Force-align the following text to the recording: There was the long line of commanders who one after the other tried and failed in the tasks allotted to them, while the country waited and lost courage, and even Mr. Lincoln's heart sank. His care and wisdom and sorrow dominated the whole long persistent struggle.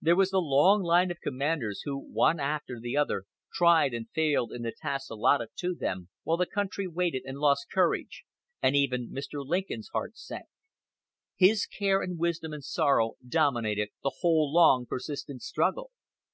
There 0.00 0.16
was 0.16 0.30
the 0.30 0.38
long 0.38 0.82
line 0.82 1.10
of 1.10 1.20
commanders 1.22 1.82
who 1.84 1.98
one 1.98 2.40
after 2.40 2.80
the 2.80 2.96
other 2.96 3.24
tried 3.52 3.92
and 3.92 4.08
failed 4.14 4.50
in 4.50 4.62
the 4.62 4.72
tasks 4.74 5.10
allotted 5.10 5.50
to 5.56 5.74
them, 5.74 6.08
while 6.22 6.38
the 6.38 6.46
country 6.46 6.86
waited 6.88 7.24
and 7.26 7.36
lost 7.36 7.66
courage, 7.70 8.24
and 8.62 8.74
even 8.74 9.10
Mr. 9.10 9.44
Lincoln's 9.46 9.90
heart 9.92 10.16
sank. 10.16 10.46
His 11.36 11.66
care 11.66 12.00
and 12.00 12.18
wisdom 12.18 12.54
and 12.54 12.64
sorrow 12.64 13.16
dominated 13.28 13.90
the 14.02 14.14
whole 14.22 14.50
long 14.50 14.86
persistent 14.86 15.42
struggle. 15.42 15.90